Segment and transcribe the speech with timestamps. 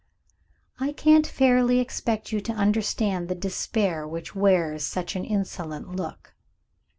[0.79, 6.33] I can't fairly expect you to understand the despair which wears such an insolent look.